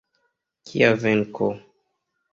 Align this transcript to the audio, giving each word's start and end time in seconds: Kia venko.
Kia 0.71 0.89
venko. 1.03 1.53